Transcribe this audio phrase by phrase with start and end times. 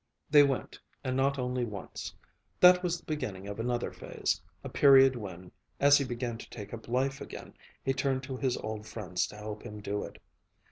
[0.31, 2.11] They went, and not only once.
[2.59, 6.73] That was the beginning of another phase; a period when, as he began to take
[6.73, 7.53] up life again,
[7.85, 10.17] he turned to his old friends to help him do it.